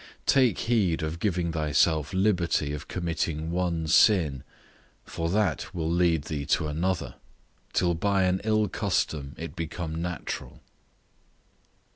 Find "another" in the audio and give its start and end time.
6.67-7.13